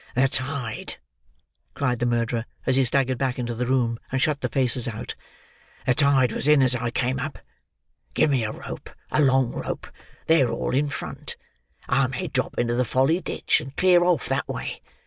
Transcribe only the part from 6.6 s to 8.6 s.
as I came up. Give me a